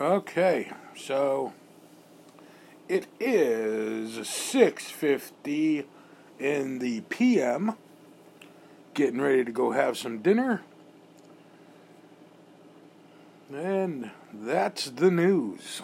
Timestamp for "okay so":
0.00-1.52